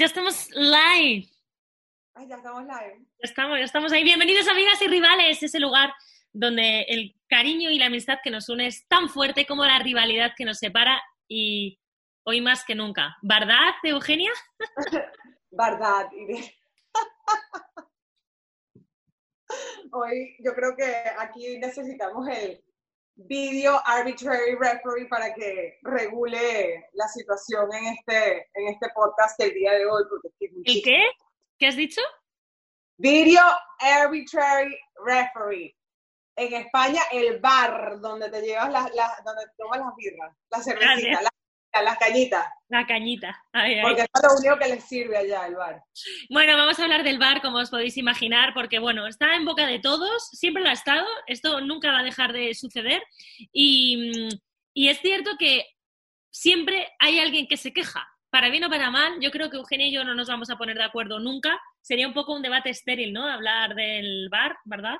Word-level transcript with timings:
ya 0.00 0.06
estamos 0.06 0.48
live. 0.52 1.28
Ay, 2.14 2.26
ya 2.26 2.36
estamos 2.36 2.62
live. 2.62 3.06
Ya 3.18 3.28
estamos, 3.28 3.58
ya 3.58 3.64
estamos 3.64 3.92
ahí. 3.92 4.02
Bienvenidos, 4.02 4.48
amigas 4.48 4.80
y 4.80 4.88
rivales. 4.88 5.42
Ese 5.42 5.60
lugar 5.60 5.92
donde 6.32 6.86
el 6.88 7.14
cariño 7.28 7.68
y 7.68 7.78
la 7.78 7.84
amistad 7.86 8.16
que 8.24 8.30
nos 8.30 8.48
une 8.48 8.66
es 8.66 8.88
tan 8.88 9.10
fuerte 9.10 9.44
como 9.44 9.62
la 9.66 9.78
rivalidad 9.78 10.32
que 10.34 10.46
nos 10.46 10.56
separa 10.56 11.02
y 11.28 11.78
hoy 12.24 12.40
más 12.40 12.64
que 12.64 12.74
nunca. 12.74 13.18
¿Verdad, 13.20 13.74
Eugenia? 13.82 14.32
Verdad, 15.50 16.10
Irene. 16.12 16.56
Hoy 19.92 20.36
yo 20.38 20.54
creo 20.54 20.74
que 20.76 21.04
aquí 21.18 21.58
necesitamos 21.58 22.26
el 22.26 22.64
video 23.26 23.80
arbitrary 23.84 24.54
referee 24.56 25.06
para 25.08 25.32
que 25.34 25.78
regule 25.82 26.88
la 26.94 27.06
situación 27.08 27.72
en 27.74 27.86
este, 27.94 28.48
en 28.54 28.68
este 28.68 28.88
podcast 28.94 29.38
el 29.40 29.52
día 29.52 29.72
de 29.72 29.86
hoy. 29.86 30.02
¿El 30.64 30.82
qué? 30.82 31.02
¿Qué 31.58 31.66
has 31.66 31.76
dicho? 31.76 32.00
Video 32.96 33.42
arbitrary 33.80 34.76
referee. 35.04 35.76
En 36.36 36.54
España, 36.54 37.00
el 37.12 37.38
bar 37.40 38.00
donde 38.00 38.30
te 38.30 38.40
llevas 38.40 38.70
las, 38.70 38.94
las- 38.94 39.22
donde 39.24 39.44
te 39.46 39.52
tomas 39.58 39.80
las 39.80 39.94
birras, 39.96 40.34
las 40.50 40.64
cervecitas, 40.64 41.22
las, 41.22 41.32
las 41.72 41.98
cañitas. 41.98 42.46
La 42.68 42.86
cañita. 42.86 43.42
Ay, 43.52 43.74
ay. 43.74 43.82
Porque 43.82 44.02
es 44.02 44.22
lo 44.22 44.38
único 44.38 44.58
que 44.58 44.68
les 44.68 44.84
sirve 44.84 45.16
allá 45.16 45.46
el 45.46 45.54
bar. 45.54 45.82
Bueno, 46.28 46.56
vamos 46.56 46.78
a 46.78 46.82
hablar 46.82 47.02
del 47.02 47.18
bar, 47.18 47.40
como 47.40 47.58
os 47.58 47.70
podéis 47.70 47.96
imaginar, 47.96 48.52
porque 48.54 48.78
bueno, 48.78 49.06
está 49.06 49.34
en 49.34 49.44
boca 49.44 49.66
de 49.66 49.78
todos, 49.78 50.28
siempre 50.30 50.62
lo 50.62 50.68
ha 50.68 50.72
estado, 50.72 51.06
esto 51.26 51.60
nunca 51.60 51.92
va 51.92 52.00
a 52.00 52.04
dejar 52.04 52.32
de 52.32 52.54
suceder. 52.54 53.02
Y, 53.52 54.28
y 54.74 54.88
es 54.88 55.00
cierto 55.00 55.32
que 55.38 55.64
siempre 56.30 56.88
hay 56.98 57.18
alguien 57.18 57.46
que 57.46 57.56
se 57.56 57.72
queja, 57.72 58.08
para 58.30 58.48
bien 58.48 58.64
o 58.64 58.70
para 58.70 58.90
mal. 58.90 59.18
Yo 59.20 59.30
creo 59.30 59.50
que 59.50 59.56
Eugenia 59.56 59.86
y 59.86 59.92
yo 59.92 60.04
no 60.04 60.14
nos 60.14 60.28
vamos 60.28 60.50
a 60.50 60.56
poner 60.56 60.76
de 60.76 60.84
acuerdo 60.84 61.18
nunca. 61.18 61.60
Sería 61.80 62.06
un 62.06 62.14
poco 62.14 62.34
un 62.34 62.42
debate 62.42 62.70
estéril, 62.70 63.12
¿no? 63.12 63.26
Hablar 63.26 63.74
del 63.74 64.28
bar, 64.30 64.56
¿verdad? 64.64 64.96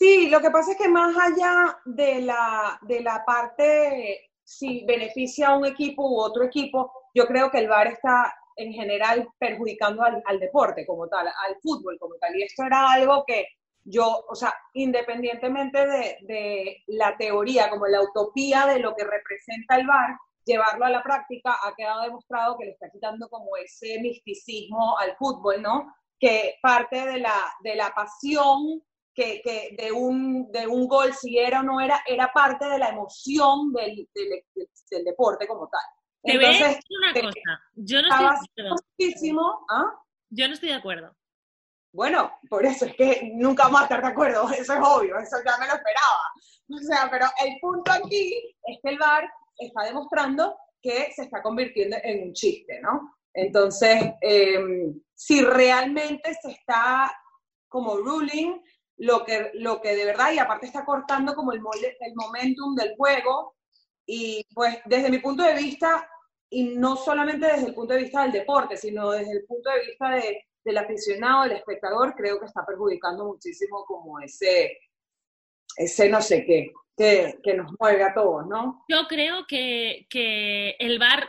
Sí, 0.00 0.30
lo 0.30 0.40
que 0.40 0.50
pasa 0.50 0.72
es 0.72 0.78
que 0.78 0.88
más 0.88 1.16
allá 1.16 1.76
de 1.84 2.20
la, 2.20 2.78
de 2.82 3.00
la 3.00 3.24
parte 3.24 4.27
si 4.48 4.82
beneficia 4.86 5.48
a 5.48 5.58
un 5.58 5.66
equipo 5.66 6.08
u 6.08 6.18
otro 6.20 6.42
equipo, 6.42 6.90
yo 7.14 7.26
creo 7.26 7.50
que 7.50 7.58
el 7.58 7.68
VAR 7.68 7.88
está 7.88 8.34
en 8.56 8.72
general 8.72 9.28
perjudicando 9.38 10.02
al, 10.02 10.22
al 10.24 10.40
deporte 10.40 10.86
como 10.86 11.06
tal, 11.06 11.26
al 11.28 11.56
fútbol 11.62 11.98
como 12.00 12.14
tal. 12.14 12.34
Y 12.34 12.44
esto 12.44 12.64
era 12.64 12.90
algo 12.90 13.24
que 13.26 13.46
yo, 13.84 14.24
o 14.26 14.34
sea, 14.34 14.54
independientemente 14.72 15.86
de, 15.86 16.16
de 16.22 16.82
la 16.86 17.14
teoría, 17.18 17.68
como 17.68 17.86
la 17.88 18.00
utopía 18.00 18.64
de 18.66 18.78
lo 18.78 18.94
que 18.96 19.04
representa 19.04 19.76
el 19.76 19.86
VAR, 19.86 20.16
llevarlo 20.46 20.86
a 20.86 20.90
la 20.90 21.02
práctica 21.02 21.54
ha 21.62 21.74
quedado 21.76 22.04
demostrado 22.04 22.56
que 22.56 22.64
le 22.64 22.70
está 22.70 22.88
quitando 22.88 23.28
como 23.28 23.54
ese 23.58 24.00
misticismo 24.00 24.96
al 24.96 25.14
fútbol, 25.16 25.60
¿no? 25.60 25.94
Que 26.18 26.54
parte 26.62 27.04
de 27.04 27.18
la, 27.18 27.36
de 27.60 27.76
la 27.76 27.90
pasión 27.94 28.82
que, 29.18 29.40
que 29.42 29.74
de, 29.76 29.90
un, 29.90 30.50
de 30.52 30.66
un 30.68 30.86
gol, 30.86 31.12
si 31.12 31.36
era 31.38 31.60
o 31.60 31.62
no 31.64 31.80
era, 31.80 32.00
era 32.06 32.30
parte 32.32 32.66
de 32.68 32.78
la 32.78 32.90
emoción 32.90 33.72
del, 33.72 34.08
del, 34.14 34.28
del- 34.54 34.68
del 34.90 35.04
deporte 35.04 35.46
como 35.48 35.68
tal. 35.68 35.80
¿Te? 36.22 36.32
Entonces, 36.34 36.78
una 37.00 37.12
te- 37.12 37.20
cosa, 37.22 37.62
yo 37.74 38.00
no 38.00 38.08
estoy 38.08 38.24
de 38.26 38.32
acuerdo. 38.62 38.76
muchísimo, 38.98 39.66
¿ah? 39.70 39.84
Yo 40.30 40.46
no 40.48 40.54
estoy 40.54 40.68
de 40.68 40.74
acuerdo. 40.76 41.16
Bueno, 41.92 42.32
por 42.48 42.64
eso 42.64 42.84
es 42.84 42.94
que 42.94 43.30
nunca 43.34 43.64
vamos 43.64 43.80
a 43.80 43.84
estar 43.84 44.02
de 44.02 44.08
acuerdo, 44.08 44.48
eso 44.52 44.72
es 44.74 44.80
obvio, 44.82 45.18
eso 45.18 45.36
ya 45.44 45.56
me 45.58 45.66
lo 45.66 45.74
esperaba. 45.74 46.22
O 46.70 46.78
sea, 46.78 47.08
pero 47.10 47.26
el 47.44 47.58
punto 47.60 47.90
aquí 47.90 48.32
es 48.62 48.78
que 48.82 48.90
el 48.90 48.98
VAR 48.98 49.28
está 49.58 49.82
demostrando 49.84 50.56
que 50.80 51.10
se 51.16 51.22
está 51.22 51.42
convirtiendo 51.42 51.96
en 52.04 52.28
un 52.28 52.32
chiste, 52.34 52.80
¿no? 52.80 53.14
Entonces, 53.34 54.12
eh, 54.20 54.60
si 55.14 55.42
realmente 55.42 56.34
se 56.40 56.50
está 56.52 57.12
como 57.68 57.96
ruling 57.96 58.62
lo 58.98 59.24
que, 59.24 59.50
lo 59.54 59.80
que 59.80 59.94
de 59.96 60.04
verdad, 60.04 60.32
y 60.32 60.38
aparte 60.38 60.66
está 60.66 60.84
cortando 60.84 61.34
como 61.34 61.52
el, 61.52 61.60
mole- 61.60 61.96
el 62.00 62.14
momentum 62.14 62.74
del 62.74 62.94
juego, 62.96 63.56
y 64.06 64.44
pues 64.54 64.78
desde 64.86 65.10
mi 65.10 65.18
punto 65.18 65.42
de 65.42 65.54
vista, 65.54 66.08
y 66.50 66.76
no 66.76 66.96
solamente 66.96 67.46
desde 67.46 67.66
el 67.68 67.74
punto 67.74 67.94
de 67.94 68.02
vista 68.02 68.22
del 68.22 68.32
deporte, 68.32 68.76
sino 68.76 69.10
desde 69.10 69.32
el 69.32 69.44
punto 69.46 69.70
de 69.70 69.86
vista 69.86 70.10
de, 70.10 70.44
del 70.64 70.78
aficionado, 70.78 71.42
del 71.44 71.52
espectador, 71.58 72.14
creo 72.16 72.38
que 72.40 72.46
está 72.46 72.64
perjudicando 72.66 73.24
muchísimo 73.26 73.84
como 73.86 74.18
ese, 74.20 74.78
ese 75.76 76.08
no 76.08 76.20
sé 76.22 76.44
qué, 76.44 76.72
que, 76.96 77.38
que 77.42 77.54
nos 77.54 77.70
mueve 77.78 78.02
a 78.02 78.14
todos, 78.14 78.46
¿no? 78.46 78.84
Yo 78.88 79.06
creo 79.08 79.46
que, 79.46 80.06
que 80.10 80.70
el 80.78 80.98
bar 80.98 81.28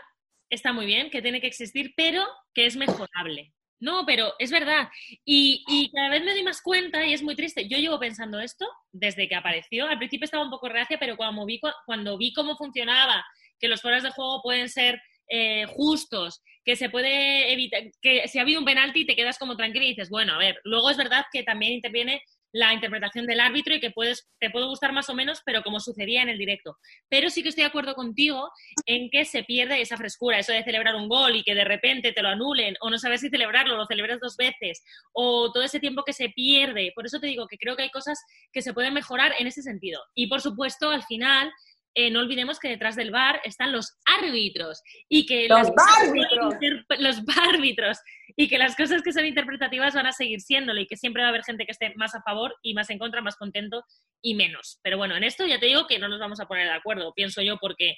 está 0.49 0.73
muy 0.73 0.85
bien, 0.85 1.09
que 1.11 1.21
tiene 1.21 1.41
que 1.41 1.47
existir, 1.47 1.93
pero 1.95 2.23
que 2.53 2.65
es 2.65 2.75
mejorable. 2.75 3.53
No, 3.79 4.05
pero 4.05 4.33
es 4.39 4.51
verdad. 4.51 4.89
Y, 5.25 5.63
y 5.67 5.89
cada 5.91 6.09
vez 6.09 6.23
me 6.23 6.31
doy 6.33 6.43
más 6.43 6.61
cuenta 6.61 7.05
y 7.05 7.13
es 7.13 7.23
muy 7.23 7.35
triste. 7.35 7.67
Yo 7.67 7.77
llevo 7.77 7.99
pensando 7.99 8.39
esto 8.39 8.67
desde 8.91 9.27
que 9.29 9.35
apareció. 9.35 9.87
Al 9.87 9.97
principio 9.97 10.25
estaba 10.25 10.43
un 10.43 10.49
poco 10.49 10.67
reacia, 10.69 10.97
pero 10.99 11.15
cuando 11.15 11.45
vi, 11.45 11.59
cu- 11.59 11.69
cuando 11.85 12.17
vi 12.17 12.33
cómo 12.33 12.57
funcionaba, 12.57 13.25
que 13.59 13.67
los 13.69 13.81
fueros 13.81 14.03
de 14.03 14.11
juego 14.11 14.41
pueden 14.41 14.67
ser 14.69 15.01
eh, 15.29 15.65
justos, 15.67 16.41
que 16.65 16.75
se 16.75 16.89
puede 16.89 17.53
evitar, 17.53 17.83
que 18.01 18.27
si 18.27 18.37
ha 18.39 18.41
habido 18.41 18.59
un 18.59 18.65
penalti 18.65 19.05
te 19.05 19.15
quedas 19.15 19.37
como 19.37 19.55
tranquila 19.55 19.85
y 19.85 19.89
dices, 19.89 20.09
bueno, 20.09 20.33
a 20.33 20.37
ver, 20.37 20.59
luego 20.63 20.89
es 20.89 20.97
verdad 20.97 21.25
que 21.31 21.43
también 21.43 21.73
interviene 21.73 22.21
la 22.51 22.73
interpretación 22.73 23.25
del 23.25 23.39
árbitro 23.39 23.75
y 23.75 23.79
que 23.79 23.91
puedes, 23.91 24.27
te 24.39 24.49
puede 24.49 24.65
gustar 24.65 24.91
más 24.91 25.09
o 25.09 25.13
menos, 25.13 25.41
pero 25.45 25.61
como 25.63 25.79
sucedía 25.79 26.21
en 26.21 26.29
el 26.29 26.37
directo. 26.37 26.77
Pero 27.09 27.29
sí 27.29 27.43
que 27.43 27.49
estoy 27.49 27.63
de 27.63 27.69
acuerdo 27.69 27.95
contigo 27.95 28.49
en 28.85 29.09
que 29.09 29.25
se 29.25 29.43
pierde 29.43 29.81
esa 29.81 29.97
frescura, 29.97 30.39
eso 30.39 30.53
de 30.53 30.63
celebrar 30.63 30.95
un 30.95 31.09
gol 31.09 31.35
y 31.35 31.43
que 31.43 31.55
de 31.55 31.63
repente 31.63 32.11
te 32.11 32.21
lo 32.21 32.29
anulen, 32.29 32.75
o 32.81 32.89
no 32.89 32.97
saber 32.97 33.19
si 33.19 33.29
celebrarlo, 33.29 33.77
lo 33.77 33.85
celebras 33.85 34.19
dos 34.19 34.35
veces, 34.37 34.83
o 35.13 35.51
todo 35.51 35.63
ese 35.63 35.79
tiempo 35.79 36.03
que 36.03 36.13
se 36.13 36.29
pierde. 36.29 36.91
Por 36.95 37.05
eso 37.05 37.19
te 37.19 37.27
digo 37.27 37.47
que 37.47 37.57
creo 37.57 37.75
que 37.75 37.83
hay 37.83 37.91
cosas 37.91 38.19
que 38.51 38.61
se 38.61 38.73
pueden 38.73 38.93
mejorar 38.93 39.33
en 39.39 39.47
ese 39.47 39.61
sentido. 39.61 40.01
Y 40.15 40.27
por 40.27 40.41
supuesto, 40.41 40.89
al 40.89 41.03
final, 41.03 41.51
eh, 41.95 42.11
no 42.11 42.19
olvidemos 42.19 42.59
que 42.59 42.69
detrás 42.69 42.95
del 42.95 43.11
bar 43.11 43.41
están 43.43 43.71
los 43.71 43.97
árbitros 44.05 44.81
y 45.07 45.25
que 45.25 45.47
Los 45.47 45.67
interp- 45.69 46.85
los 46.99 47.23
y 48.35 48.47
que 48.47 48.57
las 48.57 48.75
cosas 48.75 49.01
que 49.01 49.11
son 49.11 49.25
interpretativas 49.25 49.93
van 49.95 50.05
a 50.05 50.11
seguir 50.11 50.39
siéndolo 50.41 50.79
y 50.79 50.87
que 50.87 50.97
siempre 50.97 51.21
va 51.23 51.27
a 51.27 51.29
haber 51.29 51.43
gente 51.43 51.65
que 51.65 51.71
esté 51.71 51.93
más 51.95 52.15
a 52.15 52.21
favor 52.21 52.55
y 52.61 52.73
más 52.73 52.89
en 52.89 52.99
contra, 52.99 53.21
más 53.21 53.35
contento 53.35 53.83
y 54.21 54.35
menos. 54.35 54.79
Pero 54.83 54.97
bueno, 54.97 55.15
en 55.15 55.23
esto 55.23 55.45
ya 55.45 55.59
te 55.59 55.65
digo 55.65 55.87
que 55.87 55.99
no 55.99 56.07
nos 56.07 56.19
vamos 56.19 56.39
a 56.39 56.45
poner 56.47 56.67
de 56.67 56.73
acuerdo, 56.73 57.13
pienso 57.13 57.41
yo, 57.41 57.57
porque 57.57 57.97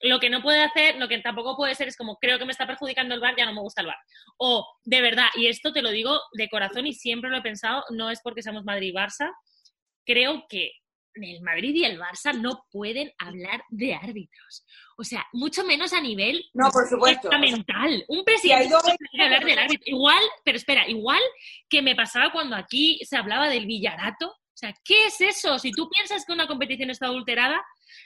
lo 0.00 0.18
que 0.20 0.30
no 0.30 0.42
puede 0.42 0.62
hacer, 0.62 0.96
lo 0.96 1.08
que 1.08 1.18
tampoco 1.18 1.56
puede 1.56 1.74
ser 1.74 1.88
es 1.88 1.96
como 1.96 2.16
creo 2.16 2.38
que 2.38 2.44
me 2.44 2.52
está 2.52 2.66
perjudicando 2.66 3.14
el 3.14 3.20
bar, 3.20 3.34
ya 3.36 3.46
no 3.46 3.54
me 3.54 3.60
gusta 3.60 3.80
el 3.82 3.86
bar. 3.88 3.98
O 4.38 4.66
de 4.84 5.00
verdad, 5.00 5.28
y 5.34 5.46
esto 5.46 5.72
te 5.72 5.82
lo 5.82 5.90
digo 5.90 6.20
de 6.32 6.48
corazón 6.48 6.86
y 6.86 6.92
siempre 6.92 7.30
lo 7.30 7.38
he 7.38 7.42
pensado, 7.42 7.84
no 7.90 8.10
es 8.10 8.20
porque 8.22 8.42
seamos 8.42 8.64
Madrid 8.64 8.88
y 8.88 8.92
Barça, 8.92 9.30
creo 10.04 10.46
que 10.48 10.72
el 11.24 11.42
Madrid 11.42 11.74
y 11.74 11.84
el 11.84 11.98
Barça 11.98 12.34
no 12.34 12.64
pueden 12.70 13.12
hablar 13.18 13.64
de 13.68 13.94
árbitros. 13.94 14.64
O 14.96 15.04
sea, 15.04 15.26
mucho 15.32 15.64
menos 15.64 15.92
a 15.92 16.00
nivel 16.00 16.44
No, 16.54 16.70
por 16.70 16.88
supuesto. 16.88 17.30
mental. 17.38 18.04
Un 18.08 18.24
presidente 18.24 18.68
no 18.68 18.78
puede 18.80 19.24
hablar 19.24 19.44
del 19.44 19.58
árbitro. 19.58 19.84
Igual, 19.86 20.22
pero 20.44 20.56
espera, 20.56 20.88
igual 20.88 21.20
que 21.68 21.82
me 21.82 21.94
pasaba 21.94 22.32
cuando 22.32 22.56
aquí 22.56 23.00
se 23.04 23.16
hablaba 23.16 23.48
del 23.48 23.66
Villarato. 23.66 24.28
O 24.28 24.58
sea, 24.58 24.74
¿qué 24.84 25.06
es 25.06 25.20
eso? 25.20 25.58
Si 25.58 25.70
tú 25.70 25.88
piensas 25.90 26.24
que 26.24 26.32
una 26.32 26.46
competición 26.46 26.88
está 26.90 27.06
adulterada, 27.06 27.60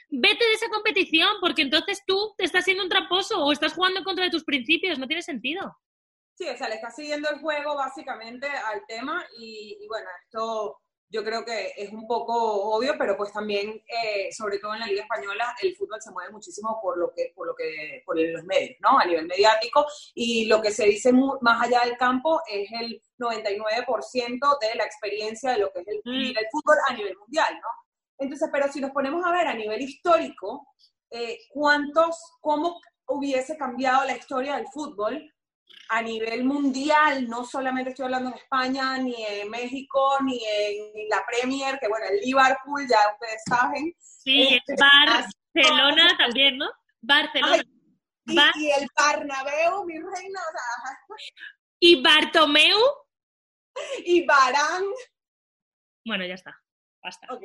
vete 0.09 0.45
de 0.45 0.53
esa 0.53 0.67
competición, 0.69 1.29
porque 1.39 1.61
entonces 1.61 2.01
tú 2.05 2.33
te 2.37 2.43
estás 2.43 2.65
siendo 2.65 2.83
un 2.83 2.89
tramposo 2.89 3.41
o 3.43 3.51
estás 3.53 3.73
jugando 3.73 3.99
en 3.99 4.03
contra 4.03 4.25
de 4.25 4.31
tus 4.31 4.43
principios. 4.43 4.99
No 4.99 5.07
tiene 5.07 5.21
sentido. 5.21 5.77
Sí, 6.37 6.47
o 6.49 6.57
sea, 6.57 6.67
le 6.69 6.75
está 6.75 6.89
siguiendo 6.91 7.29
el 7.29 7.39
juego 7.39 7.75
básicamente 7.75 8.47
al 8.47 8.85
tema 8.87 9.23
y, 9.39 9.77
y 9.79 9.87
bueno, 9.87 10.07
esto 10.25 10.77
yo 11.11 11.23
creo 11.25 11.43
que 11.43 11.73
es 11.75 11.91
un 11.91 12.07
poco 12.07 12.33
obvio, 12.75 12.95
pero 12.97 13.17
pues 13.17 13.33
también, 13.33 13.69
eh, 13.69 14.31
sobre 14.31 14.59
todo 14.59 14.73
en 14.73 14.79
la 14.79 14.87
Liga 14.87 15.01
Española, 15.03 15.53
el 15.61 15.75
fútbol 15.75 16.01
se 16.01 16.11
mueve 16.11 16.31
muchísimo 16.31 16.79
por 16.81 16.97
lo 16.97 17.11
que, 17.11 17.33
por 17.35 17.47
lo 17.47 17.53
que, 17.53 18.01
por 18.05 18.17
los 18.17 18.43
medios, 18.45 18.77
¿no? 18.79 18.97
A 18.97 19.05
nivel 19.05 19.27
mediático 19.27 19.85
y 20.15 20.45
lo 20.45 20.61
que 20.61 20.71
se 20.71 20.85
dice 20.85 21.11
más 21.41 21.61
allá 21.61 21.81
del 21.83 21.97
campo 21.97 22.41
es 22.49 22.69
el 22.71 23.01
99% 23.19 24.57
de 24.61 24.75
la 24.75 24.85
experiencia 24.85 25.51
de 25.51 25.59
lo 25.59 25.71
que 25.71 25.81
es 25.81 25.87
el, 25.87 26.01
Mm. 26.05 26.37
el 26.37 26.47
fútbol 26.51 26.77
a 26.87 26.93
nivel 26.93 27.17
mundial, 27.17 27.53
¿no? 27.55 27.67
Entonces, 28.17 28.49
pero 28.51 28.71
si 28.71 28.79
nos 28.79 28.91
ponemos 28.91 29.25
a 29.25 29.31
ver 29.31 29.47
a 29.47 29.53
nivel 29.53 29.81
histórico, 29.81 30.67
eh, 31.09 31.37
¿cuántos, 31.49 32.17
cómo 32.39 32.79
hubiese 33.07 33.57
cambiado 33.57 34.05
la 34.05 34.15
historia 34.15 34.55
del 34.55 34.67
fútbol 34.67 35.29
a 35.89 36.01
nivel 36.01 36.43
mundial, 36.45 37.27
no 37.27 37.43
solamente 37.43 37.89
estoy 37.91 38.05
hablando 38.05 38.29
en 38.29 38.37
España, 38.37 38.97
ni 38.97 39.15
en 39.25 39.49
México, 39.49 40.17
ni 40.23 40.41
en 40.45 41.09
la 41.09 41.23
Premier, 41.25 41.77
que 41.79 41.87
bueno, 41.89 42.05
el 42.09 42.21
Liverpool, 42.21 42.87
ya 42.89 42.97
ustedes 43.13 43.41
saben. 43.47 43.93
Sí, 43.99 44.47
Este, 44.65 44.75
Barcelona 44.81 46.15
también, 46.17 46.57
¿no? 46.57 46.69
Barcelona. 47.01 47.53
Ay, 47.55 47.61
Y, 48.25 48.35
Bar- 48.35 48.53
y 48.55 48.69
el 48.71 48.87
Bernabéu, 48.97 49.83
mi 49.85 49.95
reina, 49.95 50.39
o 50.39 50.51
sea, 50.51 51.17
y 51.79 52.01
Bartomeu. 52.01 52.79
y 54.05 54.25
Barán. 54.25 54.83
Bueno, 56.05 56.25
ya 56.25 56.35
está. 56.35 56.55
Basta. 57.03 57.27
Ok. 57.33 57.41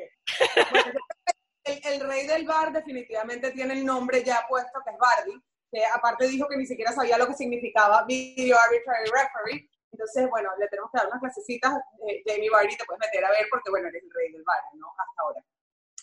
Bueno, 0.71 0.93
el, 1.65 1.81
el 1.85 2.01
rey 2.09 2.27
del 2.27 2.47
bar 2.47 2.73
definitivamente 2.73 3.51
tiene 3.53 3.75
el 3.75 3.85
nombre 3.85 4.23
ya 4.23 4.45
puesto, 4.49 4.81
que 4.85 4.91
es 4.93 4.99
Bardi, 4.99 5.43
que 5.77 5.85
aparte 5.85 6.27
dijo 6.27 6.49
que 6.49 6.57
ni 6.57 6.67
siquiera 6.67 6.91
sabía 6.91 7.19
lo 7.19 7.27
que 7.27 7.35
significaba 7.35 8.05
Video 8.05 8.57
Arbitrary 8.59 9.11
Referee. 9.11 9.71
Entonces, 9.93 10.27
bueno, 10.31 10.49
le 10.59 10.69
tenemos 10.69 10.91
que 10.91 10.99
dar 10.99 11.09
unas 11.09 11.21
clasecitas. 11.21 11.75
Eh, 12.09 12.23
Jamie 12.25 12.49
Vardy 12.49 12.77
te 12.77 12.85
puedes 12.87 13.01
meter 13.01 13.23
a 13.23 13.31
ver 13.31 13.47
porque, 13.51 13.71
bueno, 13.71 13.89
eres 13.89 14.03
el 14.03 14.11
rey 14.11 14.33
del 14.33 14.43
bar, 14.43 14.61
¿no? 14.75 14.87
Hasta 14.89 15.23
ahora. 15.23 15.45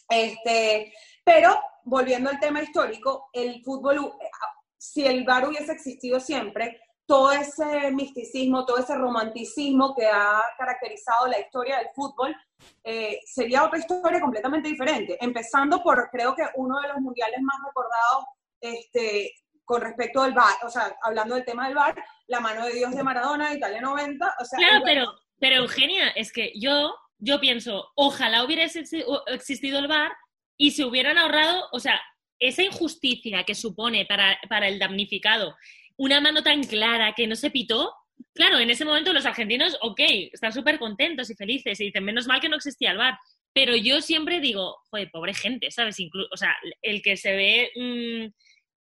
Este, 0.10 0.94
pero, 1.24 1.60
volviendo 1.86 2.30
al 2.30 2.40
tema 2.40 2.62
histórico, 2.62 3.30
el 3.34 3.64
fútbol, 3.64 3.98
eh, 3.98 4.30
si 4.78 5.08
el 5.08 5.24
bar 5.24 5.48
hubiese 5.48 5.72
existido 5.72 6.20
siempre, 6.20 6.80
todo 7.08 7.32
ese 7.32 7.90
misticismo, 7.92 8.66
todo 8.66 8.78
ese 8.78 8.96
romanticismo 8.96 9.96
que 9.96 10.08
ha 10.08 10.40
caracterizado 10.56 11.28
la 11.28 11.40
historia 11.40 11.78
del 11.78 11.90
fútbol, 11.96 12.36
eh, 12.84 13.20
sería 13.26 13.66
otra 13.66 13.80
historia 13.80 14.22
completamente 14.22 14.70
diferente. 14.70 15.18
Empezando 15.20 15.82
por, 15.82 16.10
creo 16.12 16.36
que 16.36 16.44
uno 16.58 16.80
de 16.80 16.90
los 16.90 16.98
mundiales 16.98 17.42
más 17.42 17.58
recordados 17.66 18.26
este, 18.64 19.34
con 19.66 19.82
respecto 19.82 20.22
al 20.22 20.34
VAR, 20.34 20.58
o 20.64 20.70
sea, 20.70 20.96
hablando 21.04 21.36
del 21.36 21.46
tema 21.46 21.66
del 21.68 21.76
VAR, 21.76 21.96
la 22.28 22.40
mano 22.40 22.66
de 22.66 22.74
Dios 22.74 22.96
de 22.96 23.04
Maradona, 23.04 23.54
Italia 23.54 23.82
90, 23.82 24.36
o 24.40 24.46
sea... 24.46 24.58
Claro, 24.58 24.82
pero, 24.86 25.20
pero 25.40 25.56
Eugenia, 25.58 26.10
es 26.10 26.32
que 26.32 26.52
yo, 26.56 26.96
yo 27.18 27.40
pienso, 27.40 27.92
ojalá 27.96 28.44
hubiera 28.44 28.64
existido 28.64 29.80
el 29.80 29.88
VAR 29.88 30.12
y 30.58 30.72
se 30.72 30.86
hubieran 30.86 31.18
ahorrado, 31.18 31.68
o 31.72 31.80
sea, 31.80 32.02
esa 32.40 32.64
injusticia 32.64 33.44
que 33.44 33.56
supone 33.56 34.06
para, 34.06 34.38
para 34.50 34.68
el 34.68 34.80
damnificado 34.80 35.56
una 35.96 36.20
mano 36.20 36.44
tan 36.44 36.64
clara 36.64 37.14
que 37.16 37.28
no 37.28 37.36
se 37.36 37.52
pitó, 37.52 37.94
claro, 38.34 38.60
en 38.60 38.70
ese 38.70 38.86
momento 38.86 39.14
los 39.14 39.26
argentinos, 39.26 39.78
ok, 39.82 40.00
están 40.32 40.52
súper 40.52 40.80
contentos 40.80 41.30
y 41.30 41.36
felices 41.36 41.80
y 41.80 41.86
dicen, 41.86 42.04
menos 42.04 42.28
mal 42.28 42.42
que 42.42 42.50
no 42.50 42.58
existía 42.58 42.92
el 42.92 42.98
bar. 42.98 43.18
Pero 43.54 43.76
yo 43.76 44.02
siempre 44.02 44.40
digo, 44.40 44.78
joder, 44.90 45.12
pobre 45.12 45.34
gente, 45.34 45.70
¿sabes? 45.70 45.98
o 46.32 46.38
sea, 46.38 46.56
el 46.82 47.02
que 47.02 47.18
se 47.18 47.36
ve 47.36 47.72
mm, 47.76 48.34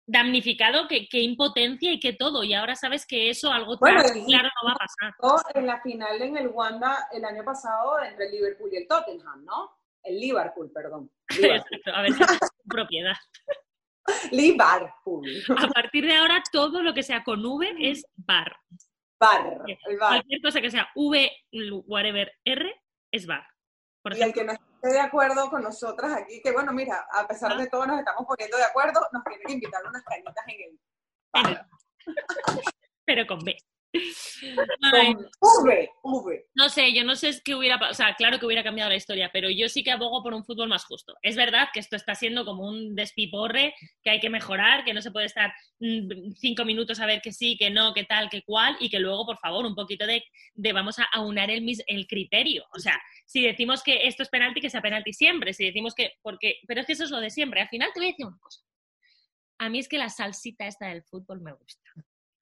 damnificado, 0.08 0.88
qué, 0.88 1.08
impotencia 1.20 1.92
y 1.92 2.00
qué 2.00 2.14
todo. 2.14 2.44
Y 2.44 2.54
ahora 2.54 2.76
sabes 2.76 3.06
que 3.06 3.30
eso, 3.30 3.52
algo 3.52 3.78
claro, 3.78 4.10
no 4.10 4.68
va 4.68 4.74
a 4.74 4.76
pasar. 4.76 5.54
En 5.54 5.68
la 5.68 5.82
final 5.82 6.22
en 6.22 6.38
el 6.38 6.48
Wanda 6.48 7.08
el 7.12 7.24
año 7.26 7.44
pasado 7.44 8.02
entre 8.02 8.26
el 8.26 8.32
Liverpool 8.32 8.70
y 8.74 8.78
el 8.78 8.88
Tottenham, 8.88 9.44
¿no? 9.44 9.78
El 10.02 10.20
Liverpool, 10.20 10.72
perdón. 10.74 11.12
Exacto, 11.30 11.92
a 11.94 12.02
ver 12.02 12.12
es 12.12 12.52
propiedad. 12.68 13.16
Liverpool. 14.32 15.28
A 15.58 15.68
partir 15.68 16.06
de 16.06 16.16
ahora, 16.16 16.42
todo 16.52 16.82
lo 16.82 16.94
que 16.94 17.04
sea 17.04 17.24
con 17.24 17.46
V 17.46 17.76
es 17.80 18.06
bar. 18.16 18.56
Bar. 19.20 19.64
Cualquier 20.00 20.42
cosa 20.42 20.62
que 20.62 20.72
sea 20.72 20.88
V, 20.96 21.30
whatever, 21.88 22.32
R, 22.46 22.82
es 23.12 23.26
bar. 23.26 23.46
y 24.16 24.22
el 24.22 24.34
que 24.34 24.46
no 24.46 24.54
esté 24.78 24.94
de 24.94 25.00
acuerdo 25.00 25.50
con 25.50 25.64
nosotras 25.64 26.14
aquí, 26.14 26.42
que 26.42 26.52
bueno, 26.52 26.72
mira, 26.72 27.08
a 27.12 27.28
pesar 27.28 27.52
ah. 27.54 27.58
de 27.58 27.68
todo 27.68 27.86
nos 27.86 28.00
estamos 28.00 28.26
poniendo 28.26 28.58
de 28.58 28.64
acuerdo, 28.64 29.02
nos 29.12 29.24
tiene 29.24 29.44
que 29.44 29.54
invitar 29.54 29.82
unas 29.86 30.04
cañitas 30.04 30.48
en 30.48 30.62
el 30.62 30.80
bar. 31.34 31.68
Pero 33.06 33.28
con 33.28 33.40
B. 33.40 33.58
V, 33.94 35.90
V. 36.04 36.46
No 36.56 36.70
sé, 36.70 36.94
yo 36.94 37.04
no 37.04 37.16
sé 37.16 37.42
qué 37.44 37.56
hubiera, 37.56 37.80
o 37.90 37.94
sea, 37.94 38.16
claro 38.16 38.40
que 38.40 38.46
hubiera 38.46 38.64
cambiado 38.64 38.90
la 38.90 38.96
historia, 38.96 39.30
pero 39.32 39.50
yo 39.50 39.70
sí 39.70 39.84
que 39.84 39.92
abogo 39.92 40.22
por 40.22 40.34
un 40.34 40.44
fútbol 40.44 40.68
más 40.68 40.86
justo. 40.86 41.16
Es 41.22 41.36
verdad 41.36 41.70
que 41.74 41.80
esto 41.80 41.96
está 41.96 42.16
siendo 42.16 42.46
como 42.46 42.68
un 42.68 42.96
despiporre, 42.96 43.74
que 44.04 44.10
hay 44.10 44.20
que 44.20 44.30
mejorar, 44.30 44.84
que 44.84 44.94
no 44.94 45.02
se 45.02 45.12
puede 45.12 45.26
estar 45.26 45.54
mm, 45.80 46.34
cinco 46.36 46.66
minutos 46.66 47.00
a 47.00 47.06
ver 47.06 47.22
que 47.22 47.32
sí, 47.32 47.58
que 47.58 47.70
no, 47.70 47.94
que 47.94 48.04
tal, 48.04 48.30
que 48.30 48.44
cual, 48.44 48.76
y 48.80 48.90
que 48.90 49.00
luego, 49.00 49.26
por 49.26 49.38
favor, 49.38 49.66
un 49.66 49.76
poquito 49.76 50.06
de, 50.06 50.24
de 50.54 50.74
vamos 50.74 51.00
a 51.00 51.04
aunar 51.14 51.50
el, 51.50 51.66
el 51.88 52.08
criterio. 52.08 52.66
O 52.76 52.80
sea, 52.80 53.00
si 53.26 53.42
decimos 53.42 53.84
que 53.84 54.08
esto 54.08 54.24
es 54.24 54.30
penalti, 54.30 54.62
que 54.62 54.70
sea 54.70 54.82
penalti 54.82 55.14
siempre. 55.14 55.54
Si 55.54 55.66
decimos 55.66 55.96
que, 55.96 56.14
porque, 56.22 56.60
pero 56.68 56.82
es 56.82 56.88
que 56.88 56.94
eso 56.94 57.06
es 57.06 57.12
lo 57.12 57.20
de 57.20 57.30
siempre. 57.30 57.62
Al 57.62 57.70
final 57.70 57.90
te 57.94 58.00
voy 58.00 58.08
a 58.08 58.12
decir 58.12 58.26
una 58.26 58.40
cosa. 58.40 58.62
A 59.60 59.70
mí 59.70 59.80
es 59.80 59.88
que 59.88 59.98
la 59.98 60.10
salsita 60.10 60.68
esta 60.68 60.88
del 60.88 61.04
fútbol 61.04 61.42
me 61.42 61.54
gusta. 61.54 61.90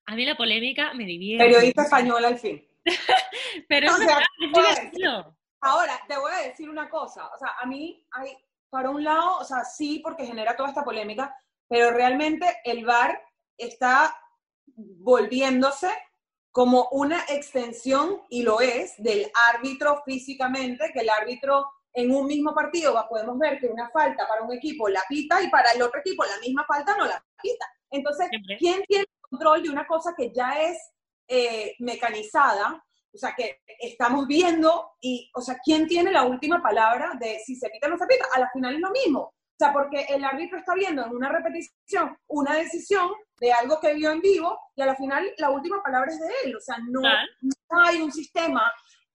A 0.07 0.15
mí 0.15 0.25
la 0.25 0.35
polémica 0.35 0.93
me 0.93 1.05
divierte. 1.05 1.45
Periodista 1.45 1.83
español 1.83 2.25
al 2.25 2.37
fin. 2.37 2.65
Pero 3.67 3.87
es 3.87 5.25
Ahora, 5.61 5.99
te 6.07 6.17
voy 6.17 6.31
a 6.31 6.47
decir 6.47 6.69
una 6.69 6.89
cosa. 6.89 7.27
O 7.33 7.37
sea, 7.39 7.55
a 7.59 7.65
mí 7.65 8.05
hay, 8.11 8.37
para 8.69 8.91
un 8.91 9.03
lado, 9.03 9.39
o 9.39 9.43
sea, 9.43 9.63
sí, 9.63 9.99
porque 10.03 10.25
genera 10.25 10.55
toda 10.55 10.69
esta 10.69 10.83
polémica, 10.83 11.35
pero 11.67 11.89
realmente 11.89 12.45
el 12.63 12.85
VAR 12.85 13.19
está 13.57 14.15
volviéndose 14.67 15.89
como 16.51 16.87
una 16.91 17.19
extensión, 17.29 18.21
y 18.29 18.43
lo 18.43 18.61
es, 18.61 18.93
del 18.97 19.31
árbitro 19.53 20.03
físicamente, 20.05 20.91
que 20.93 20.99
el 20.99 21.09
árbitro 21.09 21.65
en 21.93 22.11
un 22.11 22.27
mismo 22.27 22.53
partido 22.53 22.93
podemos 23.09 23.39
ver 23.39 23.59
que 23.59 23.67
una 23.67 23.89
falta 23.89 24.27
para 24.27 24.43
un 24.43 24.53
equipo 24.53 24.87
la 24.87 25.03
pita 25.09 25.41
y 25.41 25.49
para 25.49 25.71
el 25.71 25.81
otro 25.81 25.99
equipo 25.99 26.23
la 26.23 26.37
misma 26.39 26.63
falta 26.65 26.95
no 26.95 27.05
la 27.05 27.23
pita. 27.41 27.65
Entonces, 27.89 28.29
¿quién 28.59 28.83
tiene 28.83 29.05
control 29.35 29.63
de 29.63 29.69
una 29.69 29.85
cosa 29.85 30.13
que 30.15 30.31
ya 30.33 30.61
es 30.61 30.77
eh, 31.27 31.75
mecanizada, 31.79 32.83
o 33.13 33.17
sea, 33.17 33.33
que 33.35 33.61
estamos 33.79 34.27
viendo 34.27 34.91
y, 35.01 35.29
o 35.33 35.41
sea, 35.41 35.57
¿quién 35.63 35.87
tiene 35.87 36.11
la 36.11 36.23
última 36.23 36.61
palabra 36.61 37.13
de 37.19 37.39
si 37.45 37.55
se 37.55 37.69
pita 37.69 37.87
o 37.87 37.89
no 37.89 37.97
se 37.97 38.07
pita? 38.07 38.25
A 38.33 38.39
la 38.39 38.49
final 38.51 38.75
es 38.75 38.81
lo 38.81 38.91
mismo. 38.91 39.19
O 39.21 39.57
sea, 39.57 39.71
porque 39.71 40.05
el 40.09 40.23
árbitro 40.25 40.59
está 40.59 40.73
viendo 40.73 41.05
en 41.05 41.15
una 41.15 41.29
repetición 41.29 42.17
una 42.27 42.55
decisión 42.55 43.09
de 43.39 43.53
algo 43.53 43.79
que 43.79 43.93
vio 43.93 44.11
en 44.11 44.19
vivo 44.19 44.59
y 44.75 44.81
a 44.81 44.85
la 44.85 44.95
final 44.95 45.25
la 45.37 45.49
última 45.49 45.81
palabra 45.81 46.11
es 46.11 46.19
de 46.19 46.27
él. 46.43 46.55
O 46.55 46.59
sea, 46.59 46.77
no, 46.89 47.01
hay 47.69 48.01
un 48.01 48.11
sistema 48.11 48.69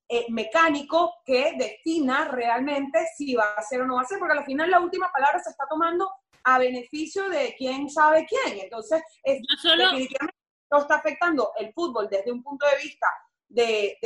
eh, 0.08 0.26
mecánico 0.31 1.17
que 1.26 1.52
defina 1.58 2.25
realmente 2.25 3.06
si 3.17 3.34
va 3.34 3.52
a 3.55 3.62
ser 3.62 3.82
o 3.82 3.87
no 3.87 3.96
va 3.96 4.02
a 4.02 4.06
ser, 4.06 4.19
porque 4.19 4.32
a 4.32 4.37
la 4.37 4.44
final 4.44 4.70
la 4.70 4.81
última 4.81 5.11
palabra 5.12 5.38
se 5.40 5.50
está 5.50 5.67
tomando 5.69 6.11
a 6.45 6.59
beneficio 6.59 7.29
de 7.29 7.55
quién 7.57 7.89
sabe 7.89 8.27
quién. 8.27 8.61
Entonces, 8.61 9.03
es, 9.23 9.41
definitivamente 9.63 10.39
no 10.71 10.79
está 10.79 10.97
afectando 10.97 11.53
el 11.59 11.73
fútbol 11.73 12.09
desde 12.11 12.31
un 12.31 12.43
punto 12.43 12.67
de 12.67 12.83
vista 12.83 13.07
de, 13.49 13.99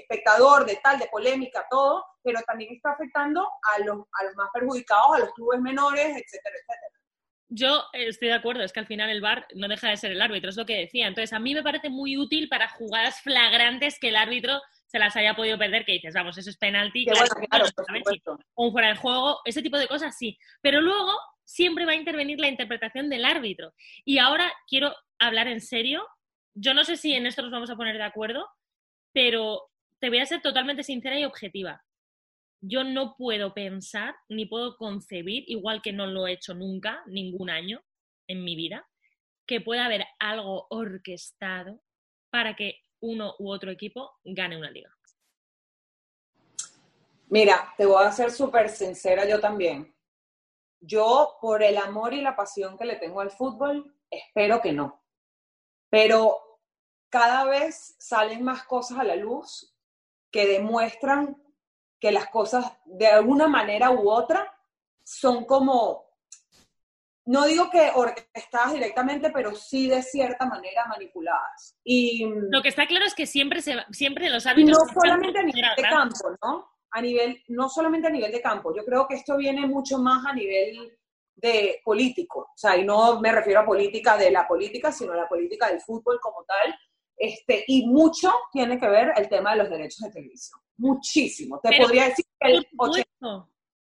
espectador, 0.00 0.66
de 0.66 0.76
tal, 0.82 0.98
de 0.98 1.06
polémica, 1.06 1.66
todo, 1.70 2.04
pero 2.22 2.40
también 2.46 2.74
está 2.74 2.90
afectando 2.92 3.40
a 3.42 3.78
los, 3.80 3.98
a 4.20 4.24
los 4.24 4.36
más 4.36 4.48
perjudicados, 4.52 5.16
a 5.16 5.18
los 5.20 5.32
clubes 5.32 5.60
menores, 5.60 6.08
etcétera, 6.08 6.54
etcétera. 6.56 7.02
Yo 7.54 7.84
estoy 7.92 8.28
de 8.28 8.34
acuerdo, 8.34 8.62
es 8.62 8.72
que 8.72 8.80
al 8.80 8.86
final 8.86 9.10
el 9.10 9.20
VAR 9.20 9.46
no 9.54 9.68
deja 9.68 9.90
de 9.90 9.98
ser 9.98 10.12
el 10.12 10.22
árbitro, 10.22 10.48
es 10.48 10.56
lo 10.56 10.64
que 10.64 10.78
decía. 10.78 11.06
Entonces, 11.06 11.34
a 11.34 11.38
mí 11.38 11.52
me 11.52 11.62
parece 11.62 11.90
muy 11.90 12.16
útil 12.16 12.48
para 12.48 12.68
jugadas 12.68 13.20
flagrantes 13.20 13.98
que 13.98 14.08
el 14.08 14.16
árbitro 14.16 14.58
se 14.86 14.98
las 14.98 15.16
haya 15.16 15.34
podido 15.34 15.58
perder, 15.58 15.84
que 15.84 15.92
dices, 15.92 16.14
vamos, 16.14 16.36
eso 16.38 16.48
es 16.48 16.56
penalti, 16.56 17.06
un 18.54 18.72
fuera 18.72 18.88
de 18.88 18.96
juego, 18.96 19.40
ese 19.44 19.60
tipo 19.60 19.78
de 19.78 19.86
cosas 19.86 20.16
sí. 20.16 20.38
Pero 20.62 20.80
luego 20.80 21.12
siempre 21.52 21.84
va 21.84 21.92
a 21.92 21.96
intervenir 21.96 22.40
la 22.40 22.48
interpretación 22.48 23.10
del 23.10 23.26
árbitro. 23.26 23.74
Y 24.04 24.18
ahora 24.18 24.50
quiero 24.66 24.94
hablar 25.18 25.48
en 25.48 25.60
serio. 25.60 26.06
Yo 26.54 26.72
no 26.72 26.84
sé 26.84 26.96
si 26.96 27.12
en 27.14 27.26
esto 27.26 27.42
nos 27.42 27.50
vamos 27.50 27.70
a 27.70 27.76
poner 27.76 27.96
de 27.96 28.04
acuerdo, 28.04 28.48
pero 29.12 29.70
te 30.00 30.08
voy 30.08 30.18
a 30.18 30.26
ser 30.26 30.40
totalmente 30.40 30.82
sincera 30.82 31.18
y 31.18 31.24
objetiva. 31.24 31.84
Yo 32.62 32.84
no 32.84 33.16
puedo 33.16 33.52
pensar 33.52 34.14
ni 34.28 34.46
puedo 34.46 34.76
concebir, 34.76 35.44
igual 35.46 35.82
que 35.82 35.92
no 35.92 36.06
lo 36.06 36.26
he 36.26 36.32
hecho 36.32 36.54
nunca, 36.54 37.02
ningún 37.06 37.50
año 37.50 37.82
en 38.28 38.44
mi 38.44 38.56
vida, 38.56 38.88
que 39.46 39.60
pueda 39.60 39.84
haber 39.84 40.06
algo 40.18 40.66
orquestado 40.70 41.82
para 42.30 42.56
que 42.56 42.80
uno 43.00 43.34
u 43.38 43.50
otro 43.50 43.70
equipo 43.70 44.10
gane 44.24 44.56
una 44.56 44.70
liga? 44.70 44.90
Mira, 47.28 47.74
te 47.76 47.84
voy 47.84 48.04
a 48.04 48.12
ser 48.12 48.30
súper 48.30 48.68
sincera 48.68 49.28
yo 49.28 49.40
también. 49.40 49.91
Yo, 50.84 51.38
por 51.40 51.62
el 51.62 51.78
amor 51.78 52.12
y 52.12 52.20
la 52.20 52.34
pasión 52.34 52.76
que 52.76 52.84
le 52.84 52.96
tengo 52.96 53.20
al 53.20 53.30
fútbol, 53.30 53.96
espero 54.10 54.60
que 54.60 54.72
no. 54.72 55.00
Pero 55.88 56.60
cada 57.08 57.44
vez 57.44 57.94
salen 57.98 58.42
más 58.42 58.64
cosas 58.64 58.98
a 58.98 59.04
la 59.04 59.16
luz 59.16 59.74
que 60.30 60.46
demuestran 60.46 61.40
que 62.00 62.10
las 62.10 62.28
cosas, 62.28 62.72
de 62.84 63.06
alguna 63.06 63.46
manera 63.46 63.90
u 63.90 64.10
otra, 64.10 64.52
son 65.04 65.44
como 65.44 66.12
no 67.24 67.46
digo 67.46 67.70
que 67.70 67.90
orquestadas 67.94 68.72
directamente, 68.72 69.30
pero 69.30 69.54
sí 69.54 69.88
de 69.88 70.02
cierta 70.02 70.44
manera 70.46 70.86
manipuladas. 70.86 71.78
Y 71.84 72.26
lo 72.50 72.60
que 72.62 72.68
está 72.68 72.86
claro 72.86 73.04
es 73.06 73.14
que 73.14 73.26
siempre 73.26 73.62
se 73.62 73.76
siempre 73.92 74.28
los 74.28 74.44
árbitros 74.46 74.78
no 74.78 75.00
solamente 75.00 75.44
nivel 75.44 75.70
de 75.76 75.82
campo, 75.82 76.30
¿no? 76.42 76.71
A 76.92 77.00
nivel 77.00 77.42
no 77.48 77.68
solamente 77.68 78.08
a 78.08 78.10
nivel 78.10 78.30
de 78.30 78.40
campo, 78.40 78.74
yo 78.74 78.84
creo 78.84 79.06
que 79.06 79.14
esto 79.14 79.36
viene 79.36 79.66
mucho 79.66 79.98
más 79.98 80.24
a 80.26 80.32
nivel 80.34 80.92
de 81.34 81.80
político, 81.84 82.40
o 82.40 82.56
sea, 82.56 82.76
y 82.76 82.84
no 82.84 83.20
me 83.20 83.32
refiero 83.32 83.60
a 83.60 83.66
política 83.66 84.16
de 84.16 84.30
la 84.30 84.46
política, 84.46 84.92
sino 84.92 85.12
a 85.12 85.16
la 85.16 85.28
política 85.28 85.68
del 85.68 85.80
fútbol 85.80 86.20
como 86.20 86.44
tal. 86.44 86.74
Este, 87.16 87.64
y 87.66 87.86
mucho 87.86 88.32
tiene 88.52 88.78
que 88.78 88.88
ver 88.88 89.12
el 89.16 89.28
tema 89.28 89.52
de 89.52 89.58
los 89.58 89.70
derechos 89.70 90.00
de 90.00 90.10
televisión. 90.10 90.60
Muchísimo. 90.76 91.60
Te 91.62 91.76
podría 91.80 92.08
decir 92.08 92.24
que 92.40 92.52
el 92.52 92.66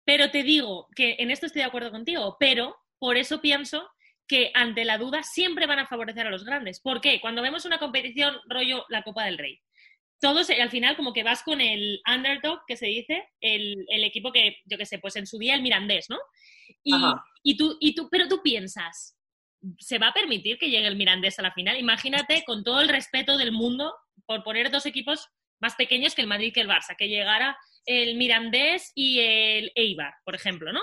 Pero 0.06 0.32
te 0.32 0.44
digo 0.44 0.88
que 0.96 1.16
en 1.20 1.32
esto 1.32 1.48
estoy 1.48 1.62
de 1.62 1.68
acuerdo 1.68 1.92
contigo, 1.92 2.38
pero 2.40 2.76
por 3.00 3.18
eso 3.18 3.42
pienso 3.42 3.90
que 4.28 4.52
ante 4.54 4.86
la 4.86 4.98
duda 4.98 5.24
siempre 5.24 5.66
van 5.66 5.80
a 5.80 5.88
favorecer 5.88 6.28
a 6.28 6.30
los 6.30 6.46
grandes. 6.46 6.80
¿Por 6.80 7.02
qué? 7.02 7.20
Cuando 7.20 7.42
vemos 7.42 7.66
una 7.66 7.80
competición 7.80 8.36
rollo 8.48 8.86
la 8.90 9.04
Copa 9.04 9.26
del 9.26 9.38
Rey, 9.38 9.60
todos 10.22 10.50
al 10.50 10.70
final 10.70 10.96
como 10.96 11.12
que 11.12 11.24
vas 11.24 11.44
con 11.44 11.60
el 11.60 12.02
underdog 12.08 12.60
que 12.68 12.78
se 12.78 12.86
dice, 12.86 13.28
el, 13.42 13.86
equipo 13.90 14.32
que, 14.32 14.58
yo 14.66 14.78
qué 14.78 14.86
sé, 14.86 15.00
pues 15.00 15.16
en 15.16 15.28
su 15.28 15.38
día 15.38 15.56
el 15.56 15.64
mirandés, 15.64 16.10
¿no? 16.10 16.20
Y, 16.84 16.94
y, 17.44 17.58
tú, 17.58 17.78
y 17.80 17.96
tú, 17.96 18.08
pero 18.10 18.28
tú 18.28 18.42
piensas, 18.42 19.18
se 19.78 20.00
va 20.00 20.08
a 20.08 20.14
permitir 20.14 20.58
que 20.58 20.70
llegue 20.70 20.88
el 20.88 20.96
Mirandés 20.96 21.38
a 21.40 21.44
la 21.44 21.54
final. 21.54 21.78
Imagínate, 21.78 22.44
con 22.46 22.64
todo 22.64 22.82
el 22.82 22.90
respeto 22.90 23.38
del 23.38 23.52
mundo, 23.52 23.94
por 24.26 24.44
poner 24.44 24.72
dos 24.72 24.86
equipos 24.86 25.28
más 25.60 25.76
pequeños 25.76 26.16
que 26.16 26.22
el 26.22 26.28
Madrid 26.28 26.48
y 26.48 26.52
que 26.52 26.62
el 26.62 26.70
Barça, 26.70 26.96
que 26.98 27.08
llegara 27.08 27.58
el 27.86 28.16
Mirandés 28.16 28.92
y 28.96 29.20
el 29.20 29.72
Eibar, 29.76 30.14
por 30.24 30.36
ejemplo, 30.36 30.74
¿no? 30.74 30.82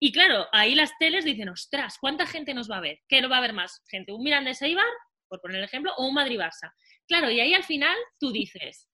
Y 0.00 0.10
claro, 0.10 0.48
ahí 0.52 0.74
las 0.74 0.96
teles 0.98 1.24
dicen, 1.24 1.48
ostras, 1.48 1.96
¿cuánta 2.00 2.26
gente 2.26 2.54
nos 2.54 2.68
va 2.68 2.78
a 2.78 2.80
ver? 2.80 3.00
¿Qué 3.08 3.20
no 3.20 3.28
va 3.28 3.36
a 3.36 3.38
haber 3.38 3.52
más 3.52 3.82
gente? 3.88 4.12
¿Un 4.12 4.22
Mirandés 4.24 4.60
Eibar, 4.62 4.84
por 5.32 5.40
poner 5.40 5.56
el 5.56 5.64
ejemplo, 5.64 5.94
o 5.96 6.06
un 6.06 6.14
Madrid-Barça? 6.14 6.74
Claro, 7.08 7.30
y 7.30 7.40
ahí 7.40 7.54
al 7.54 7.64
final 7.64 7.96
tú 8.20 8.32
dices, 8.32 8.90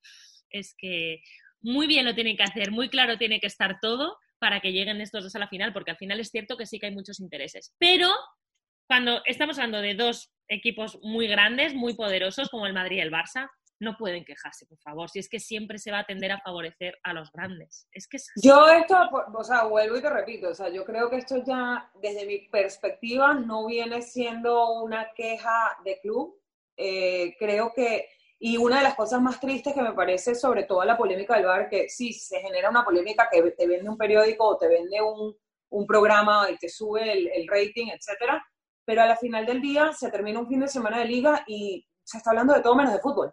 es 0.51 0.73
que 0.79 1.21
muy 1.61 1.89
bien 1.89 2.05
lo 2.05 2.15
tienen 2.15 2.37
que 2.37 2.45
hacer, 2.45 2.71
muy 2.71 2.89
claro 2.89 3.19
tiene 3.19 3.41
que 3.41 3.49
estar 3.49 3.79
todo 3.83 4.17
para 4.39 4.61
que 4.61 4.71
lleguen 4.71 5.01
estos 5.01 5.25
dos 5.25 5.35
a 5.35 5.41
la 5.41 5.49
final, 5.49 5.73
porque 5.73 5.91
al 5.91 5.97
final 5.97 6.21
es 6.21 6.31
cierto 6.31 6.57
que 6.57 6.65
sí 6.65 6.79
que 6.79 6.87
hay 6.87 6.95
muchos 6.95 7.19
intereses. 7.19 7.75
Pero 7.79 8.15
cuando 8.87 9.21
estamos 9.25 9.59
hablando 9.59 9.81
de 9.81 9.95
dos 9.95 10.33
equipos 10.47 11.01
muy 11.03 11.27
grandes, 11.27 11.75
muy 11.75 11.95
poderosos, 11.95 12.49
como 12.51 12.69
el 12.69 12.73
Madrid 12.73 12.99
y 12.99 13.01
el 13.01 13.11
Barça, 13.11 13.51
no 13.81 13.97
pueden 13.97 14.25
quejarse, 14.25 14.67
por 14.67 14.79
favor, 14.79 15.09
si 15.09 15.19
es 15.19 15.29
que 15.29 15.41
siempre 15.41 15.79
se 15.79 15.91
va 15.91 16.01
a 16.01 16.07
tender 16.07 16.33
a 16.33 16.41
favorecer 16.41 16.99
a 17.03 17.13
los 17.13 17.31
grandes. 17.33 17.89
Es 17.93 18.09
que 18.09 18.19
Yo 18.43 18.69
esto, 18.69 18.97
o 19.35 19.45
sea, 19.45 19.65
vuelvo 19.65 19.97
y 19.97 20.03
te 20.03 20.11
repito, 20.11 20.49
o 20.49 20.55
sea, 20.55 20.69
yo 20.69 20.85
creo 20.85 21.09
que 21.09 21.17
esto 21.17 21.43
ya, 21.45 21.91
desde 22.01 22.27
mi 22.27 22.49
perspectiva, 22.49 23.35
no 23.35 23.67
viene 23.67 24.03
siendo 24.03 24.83
una 24.83 25.13
queja 25.15 25.79
de 25.85 26.01
club. 26.01 26.41
Eh, 26.77 27.37
creo 27.39 27.73
que, 27.75 28.09
y 28.39 28.57
una 28.57 28.79
de 28.79 28.85
las 28.85 28.95
cosas 28.95 29.21
más 29.21 29.41
tristes 29.41 29.75
que 29.75 29.83
me 29.83 29.93
parece, 29.93 30.35
sobre 30.35 30.65
todo 30.65 30.85
la 30.85 30.97
polémica 30.97 31.35
del 31.37 31.47
bar, 31.47 31.69
que 31.69 31.89
sí, 31.89 32.13
se 32.13 32.41
genera 32.41 32.71
una 32.71 32.85
polémica 32.85 33.29
que 33.31 33.43
te 33.53 33.67
vende 33.67 33.89
un 33.89 33.97
periódico 33.97 34.45
o 34.45 34.59
te 34.59 34.69
vende 34.69 35.01
un, 35.01 35.37
un 35.71 35.87
programa 35.87 36.51
y 36.51 36.57
te 36.57 36.69
sube 36.69 37.13
el, 37.13 37.29
el 37.29 37.47
rating, 37.49 37.89
etcétera, 37.89 38.45
pero 38.85 39.03
a 39.03 39.07
la 39.07 39.17
final 39.17 39.45
del 39.45 39.61
día 39.61 39.93
se 39.93 40.11
termina 40.11 40.41
un 40.41 40.49
fin 40.49 40.61
de 40.61 40.69
semana 40.69 40.99
de 40.99 41.05
liga 41.05 41.45
y 41.47 41.87
se 42.03 42.19
está 42.19 42.31
hablando 42.31 42.55
de 42.55 42.63
todo 42.63 42.75
menos 42.75 42.93
de 42.93 43.01
fútbol. 43.01 43.33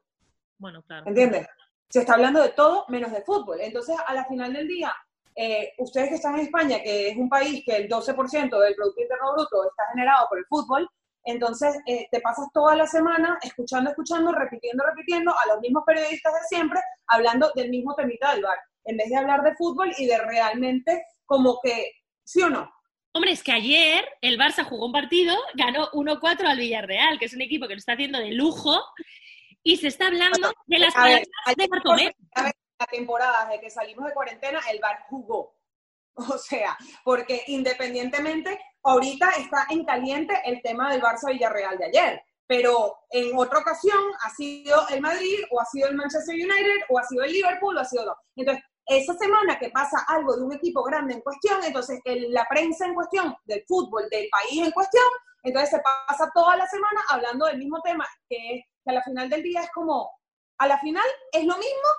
Bueno, 0.58 0.82
claro. 0.84 1.08
¿Entiendes? 1.08 1.48
Se 1.90 2.00
está 2.00 2.14
hablando 2.14 2.42
de 2.42 2.50
todo 2.50 2.86
menos 2.90 3.12
de 3.12 3.22
fútbol. 3.22 3.60
Entonces, 3.62 3.96
a 4.06 4.14
la 4.14 4.26
final 4.26 4.54
del 4.54 4.68
día, 4.68 4.94
eh, 5.36 5.74
ustedes 5.78 6.10
que 6.10 6.16
están 6.16 6.36
en 6.36 6.46
España, 6.46 6.82
que 6.82 7.10
es 7.10 7.18
un 7.18 7.30
país 7.30 7.64
que 7.66 7.76
el 7.76 7.90
12% 7.90 8.60
del 8.60 8.76
Producto 8.76 9.02
Interno 9.02 9.34
Bruto 9.34 9.70
está 9.70 9.84
generado 9.92 10.28
por 10.30 10.38
el 10.38 10.46
fútbol, 10.46 10.90
entonces 11.26 11.76
eh, 11.88 12.08
te 12.12 12.22
pasas 12.22 12.48
toda 12.54 12.76
la 12.76 12.88
semana 12.88 13.38
escuchando, 13.42 13.90
escuchando, 13.90 14.32
repitiendo, 14.32 14.84
repitiendo 14.86 15.32
a 15.32 15.54
los 15.54 15.60
mismos 15.60 15.84
periodistas 15.86 16.34
de 16.34 16.48
siempre, 16.48 16.80
hablando 17.08 17.52
del 17.56 17.70
mismo 17.70 17.96
temita 17.96 18.32
del 18.34 18.44
bar, 18.44 18.58
en 18.86 18.98
vez 18.98 19.10
de 19.10 19.18
hablar 19.18 19.42
de 19.44 19.56
fútbol 19.56 19.92
y 19.98 20.06
de 20.06 20.18
realmente 20.20 21.04
como 21.26 21.60
que, 21.62 21.92
¿sí 22.24 22.42
o 22.42 22.50
no? 22.50 22.72
Hombre, 23.12 23.32
es 23.32 23.44
que 23.44 23.54
ayer 23.54 24.06
el 24.22 24.38
Barça 24.38 24.64
jugó 24.64 24.86
un 24.86 24.92
partido, 24.92 25.36
ganó 25.56 25.90
1-4 25.92 26.48
al 26.48 26.58
Villarreal, 26.60 27.18
que 27.18 27.26
es 27.26 27.34
un 27.34 27.42
equipo 27.42 27.68
que 27.68 27.74
lo 27.74 27.80
está 27.80 27.94
haciendo 27.94 28.20
de 28.20 28.32
lujo, 28.32 28.80
y 29.66 29.78
se 29.78 29.88
está 29.88 30.08
hablando 30.08 30.54
de 30.68 30.80
las 30.80 30.94
palabras 30.94 31.28
de 31.58 31.68
Bartomeu. 31.68 32.12
La 32.36 32.86
temporada 32.86 33.50
de 33.50 33.60
que 33.60 33.70
salimos 33.72 34.06
de 34.06 34.14
cuarentena, 34.14 34.60
el 34.72 34.80
Bar 34.80 35.00
jugó. 35.10 35.54
O 36.34 36.38
sea, 36.38 36.78
porque 37.04 37.44
independientemente, 37.48 38.58
ahorita 38.84 39.28
está 39.38 39.66
en 39.70 39.84
caliente 39.84 40.34
el 40.46 40.62
tema 40.62 40.90
del 40.90 41.02
Barça 41.02 41.30
Villarreal 41.30 41.78
de 41.78 41.86
ayer, 41.88 42.24
pero 42.48 42.96
en 43.10 43.38
otra 43.38 43.60
ocasión 43.60 44.00
ha 44.22 44.30
sido 44.30 44.88
el 44.90 45.02
Madrid, 45.02 45.40
o 45.52 45.60
ha 45.60 45.66
sido 45.66 45.90
el 45.90 45.96
Manchester 45.96 46.36
United, 46.36 46.86
o 46.88 47.00
ha 47.00 47.04
sido 47.04 47.26
el 47.26 47.34
Liverpool, 47.34 47.76
o 47.76 47.82
ha 47.82 47.86
sido 47.86 48.18
Entonces, 48.38 48.64
esa 48.86 49.14
semana 49.16 49.60
que 49.60 49.72
pasa 49.72 50.06
algo 50.08 50.38
de 50.38 50.44
un 50.44 50.54
equipo 50.54 50.84
grande 50.84 51.16
en 51.16 51.22
cuestión, 51.22 51.62
entonces 51.66 52.00
la 52.30 52.46
prensa 52.48 52.86
en 52.86 52.94
cuestión 52.94 53.36
del 53.44 53.66
fútbol 53.68 54.08
del 54.10 54.30
país 54.30 54.66
en 54.66 54.72
cuestión, 54.72 55.04
entonces 55.44 55.72
se 55.72 55.80
pasa 55.80 56.32
toda 56.34 56.56
la 56.56 56.68
semana 56.68 57.02
hablando 57.10 57.46
del 57.48 57.58
mismo 57.58 57.82
tema, 57.82 58.08
que 58.30 58.56
es 58.56 58.66
que 58.86 58.92
a 58.92 58.94
la 58.94 59.04
final 59.04 59.30
del 59.30 59.44
día 59.44 59.64
es 59.64 59.72
como, 59.72 60.12
a 60.60 60.68
la 60.68 60.80
final 60.80 61.06
es 61.32 61.44
lo 61.44 61.58
mismo, 61.58 61.90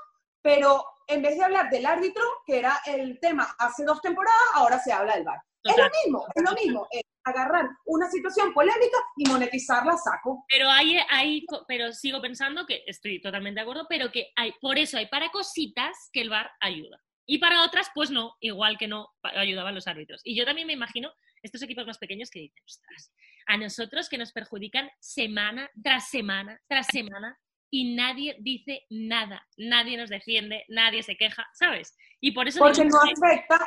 pero 0.41 0.85
en 1.09 1.23
vez 1.23 1.37
de 1.37 1.45
hablar 1.45 1.69
del 1.69 1.85
árbitro, 1.85 2.23
que 2.47 2.59
era 2.59 2.81
el 2.87 3.19
tema 3.21 3.55
hace 3.59 3.85
dos 3.85 4.01
temporadas, 4.01 4.41
ahora 4.55 4.79
se 4.79 4.93
habla 4.93 5.17
del 5.17 5.25
VAR. 5.25 5.41
Es 5.65 5.77
lo 5.77 5.91
mismo, 6.05 6.27
es 6.33 6.43
lo 6.45 6.53
mismo, 6.53 6.89
es 6.93 7.03
agarrar 7.25 7.69
una 7.87 8.09
situación 8.09 8.55
polémica 8.55 8.99
y 9.17 9.29
monetizarla 9.29 9.97
saco. 9.97 10.45
Pero 10.49 10.69
hay, 10.69 10.97
hay, 11.11 11.45
pero 11.67 11.93
sigo 11.93 12.21
pensando 12.21 12.65
que 12.67 12.85
estoy 12.87 13.21
totalmente 13.21 13.59
de 13.59 13.63
acuerdo, 13.63 13.87
pero 13.89 14.13
que 14.13 14.31
hay, 14.37 14.53
por 14.61 14.79
eso 14.79 14.97
hay 14.97 15.07
para 15.07 15.31
cositas 15.31 16.09
que 16.13 16.21
el 16.21 16.31
VAR 16.31 16.53
ayuda. 16.61 17.03
Y 17.27 17.39
para 17.39 17.65
otras, 17.65 17.91
pues 17.95 18.11
no, 18.11 18.37
igual 18.41 18.79
que 18.79 18.89
no 18.89 19.09
ayudaban 19.23 19.75
los 19.75 19.89
árbitros. 19.89 20.21
Y 20.25 20.37
yo 20.37 20.45
también 20.45 20.67
me 20.67 20.73
imagino 20.73 21.13
estos 21.43 21.63
equipos 21.63 21.87
más 21.87 21.99
pequeños 21.99 22.31
que 22.31 22.41
dicen, 22.41 22.63
ostras, 22.65 23.13
a 23.47 23.57
nosotros 23.57 24.09
que 24.09 24.19
nos 24.19 24.33
perjudican 24.33 24.91
semana 25.01 25.71
tras 25.83 26.09
semana 26.09 26.61
tras 26.69 26.87
semana 26.87 27.39
y 27.71 27.95
nadie 27.95 28.37
dice 28.41 28.87
nada, 28.91 29.47
nadie 29.57 29.97
nos 29.97 30.09
defiende, 30.09 30.65
nadie 30.69 31.03
se 31.03 31.17
queja, 31.17 31.47
¿sabes? 31.53 31.97
Y 32.21 32.33
por 32.33 32.47
eso... 32.49 32.61
Porque 32.61 32.85
no 32.85 32.99
afecta, 33.01 33.67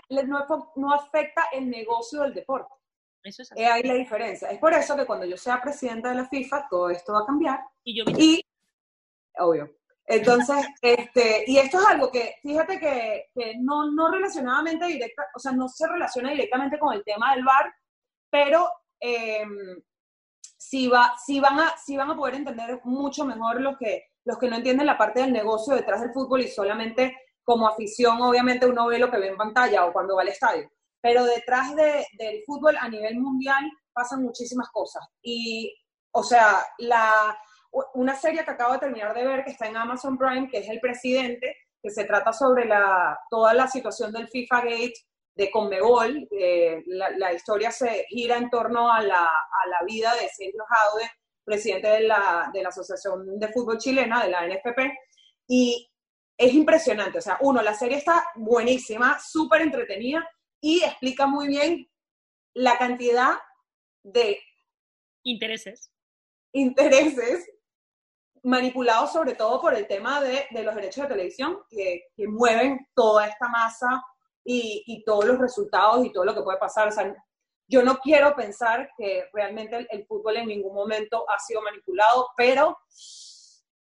no, 0.76 0.94
afecta 0.94 1.46
el 1.52 1.70
negocio 1.70 2.22
del 2.22 2.34
deporte. 2.34 2.74
Eso 3.24 3.42
es 3.42 3.52
así. 3.52 3.62
ahí 3.62 3.84
la 3.84 3.96
diferencia. 3.96 4.50
Es 4.50 4.60
por 4.60 4.74
eso 4.74 4.96
que 4.96 5.06
cuando 5.06 5.26
yo 5.26 5.36
sea 5.36 5.62
presidenta 5.62 6.10
de 6.10 6.16
la 6.16 6.28
FIFA, 6.28 6.68
todo 6.70 6.90
esto 6.90 7.12
va 7.14 7.20
a 7.20 7.26
cambiar. 7.26 7.60
Y 7.84 7.98
yo 7.98 8.06
y, 8.18 8.42
obvio. 9.38 9.79
Entonces, 10.12 10.66
este, 10.82 11.44
y 11.46 11.60
esto 11.60 11.80
es 11.80 11.86
algo 11.86 12.12
que, 12.12 12.38
fíjate 12.42 12.80
que, 12.80 13.30
que, 13.32 13.58
no, 13.60 13.92
no 13.92 14.10
relacionadamente 14.10 14.88
directa, 14.88 15.28
o 15.36 15.40
sea, 15.40 15.52
no 15.52 15.68
se 15.68 15.88
relaciona 15.88 16.32
directamente 16.32 16.80
con 16.80 16.96
el 16.96 17.04
tema 17.04 17.36
del 17.36 17.46
bar, 17.46 17.72
pero 18.28 18.68
eh, 19.00 19.46
sí, 20.58 20.88
va, 20.88 21.14
sí, 21.24 21.40
van 21.40 21.60
a, 21.60 21.76
sí 21.78 21.96
van 21.96 22.10
a 22.10 22.16
poder 22.16 22.34
entender 22.34 22.82
mucho 22.86 23.24
mejor 23.24 23.62
los 23.62 23.78
que, 23.78 24.08
los 24.26 24.40
que 24.40 24.50
no 24.50 24.56
entienden 24.56 24.88
la 24.88 24.98
parte 24.98 25.22
del 25.22 25.32
negocio 25.32 25.76
detrás 25.76 26.02
del 26.02 26.12
fútbol 26.12 26.42
y 26.42 26.48
solamente 26.48 27.16
como 27.44 27.68
afición, 27.68 28.20
obviamente 28.20 28.66
uno 28.66 28.88
ve 28.88 28.98
lo 28.98 29.12
que 29.12 29.20
ve 29.20 29.28
en 29.28 29.38
pantalla 29.38 29.86
o 29.86 29.94
cuando 29.94 30.16
va 30.16 30.24
al 30.24 30.30
estadio. 30.30 30.72
Pero 31.02 31.24
detrás 31.24 31.76
de, 31.76 32.08
del 32.14 32.42
fútbol 32.48 32.76
a 32.80 32.90
nivel 32.90 33.20
mundial 33.20 33.64
pasan 33.94 34.24
muchísimas 34.24 34.70
cosas. 34.72 35.08
Y, 35.22 35.72
o 36.12 36.24
sea, 36.24 36.66
la, 36.80 37.38
una 37.94 38.16
serie 38.16 38.44
que 38.44 38.52
acabo 38.52 38.74
de 38.74 38.80
terminar 38.80 39.14
de 39.14 39.26
ver, 39.26 39.44
que 39.44 39.52
está 39.52 39.68
en 39.68 39.78
Amazon 39.78 40.18
Prime, 40.18 40.50
que 40.50 40.60
es 40.60 40.70
El 40.70 40.80
Presidente, 40.80 41.56
que 41.82 41.90
se 41.90 42.06
trata 42.06 42.34
sobre 42.34 42.66
la, 42.66 43.18
toda 43.30 43.54
la 43.54 43.68
situación 43.68 44.12
del 44.12 44.28
FIFA 44.28 44.62
Gate 44.62 44.94
de 45.36 45.52
Conmebol. 45.52 46.28
Eh, 46.32 46.84
la, 46.88 47.34
historia 47.34 47.72
se 47.72 48.06
gira 48.10 48.38
en 48.38 48.50
torno 48.50 48.92
a 48.92 49.02
la, 49.02 49.24
a 49.24 49.68
la 49.70 49.86
vida 49.86 50.14
de 50.16 50.28
Sergio 50.30 50.64
Jaude, 50.68 51.10
presidente 51.44 51.88
de 51.88 52.02
la, 52.02 52.50
de 52.54 52.62
la 52.62 52.70
Asociación 52.70 53.40
de 53.40 53.48
Fútbol 53.50 53.78
Chilena, 53.78 54.24
de 54.24 54.30
la 54.30 54.48
NFP, 54.48 54.92
y 55.48 55.90
es 56.38 56.54
impresionante. 56.54 57.20
O 57.20 57.22
sea, 57.22 57.38
uno, 57.42 57.62
la 57.62 57.74
serie 57.74 57.98
está 57.98 58.26
buenísima, 58.36 59.20
súper 59.20 59.62
entretenida 59.62 60.28
y 60.62 60.84
explica 60.84 61.26
muy 61.26 61.48
bien 61.48 61.90
la 62.54 62.78
cantidad 62.78 63.38
de 64.04 64.40
intereses. 65.24 65.92
Intereses 66.52 67.50
manipulados 68.44 69.12
sobre 69.12 69.36
todo 69.36 69.62
por 69.62 69.74
el 69.74 69.88
tema 69.88 70.22
de, 70.22 70.46
de 70.52 70.64
los 70.64 70.76
derechos 70.76 71.04
de 71.04 71.10
televisión 71.16 71.60
que, 71.70 72.08
que, 72.16 72.28
mueven 72.28 72.88
toda 72.94 73.28
esta 73.28 73.48
masa 73.48 74.04
y, 74.44 75.04
todos 75.06 75.26
los 75.26 75.38
resultados 75.38 76.06
y 76.06 76.12
todo 76.12 76.26
lo 76.26 76.34
que 76.34 76.42
puede 76.42 76.58
pasar. 76.58 76.88
O 76.88 76.92
sea, 76.92 77.16
yo 77.68 77.84
no 77.84 77.98
quiero 78.00 78.36
pensar 78.36 78.90
que 78.98 79.26
realmente 79.34 79.88
el, 79.90 80.06
fútbol 80.06 80.38
en 80.38 80.48
ningún 80.48 80.74
momento 80.74 81.30
ha 81.30 81.40
sido 81.40 81.62
manipulado, 81.62 82.28
pero 82.36 82.78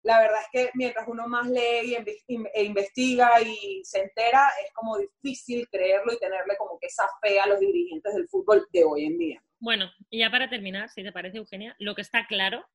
la 0.03 0.19
verdad 0.19 0.39
es 0.41 0.47
que 0.51 0.71
mientras 0.73 1.07
uno 1.07 1.27
más 1.27 1.47
lee 1.47 1.97
y 2.27 2.45
e 2.53 2.63
investiga 2.63 3.41
y 3.41 3.83
se 3.83 3.99
entera, 3.99 4.49
es 4.63 4.73
como 4.73 4.97
difícil 4.97 5.67
creerlo 5.69 6.13
y 6.13 6.19
tenerle 6.19 6.55
como 6.57 6.79
que 6.79 6.87
esa 6.87 7.07
fe 7.21 7.39
a 7.39 7.47
los 7.47 7.59
dirigentes 7.59 8.15
del 8.15 8.27
fútbol 8.29 8.65
de 8.71 8.83
hoy 8.83 9.05
en 9.05 9.17
día. 9.17 9.43
Bueno, 9.59 9.91
y 10.09 10.19
ya 10.19 10.29
para 10.29 10.49
terminar, 10.49 10.89
si 10.89 11.03
te 11.03 11.11
parece, 11.11 11.37
Eugenia, 11.37 11.75
lo 11.79 11.93
que 11.95 12.01
está 12.01 12.25
claro 12.27 12.65